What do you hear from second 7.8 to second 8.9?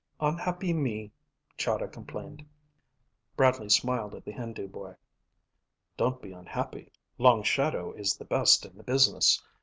is the best in the